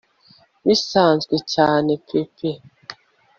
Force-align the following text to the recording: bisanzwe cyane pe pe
bisanzwe 0.67 1.35
cyane 1.53 1.91
pe 2.07 2.19
pe 2.35 2.51